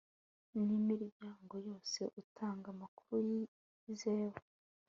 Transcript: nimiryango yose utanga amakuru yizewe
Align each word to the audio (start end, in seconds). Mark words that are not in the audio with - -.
nimiryango 0.65 1.55
yose 1.67 1.99
utanga 2.21 2.67
amakuru 2.75 3.19
yizewe 3.83 4.39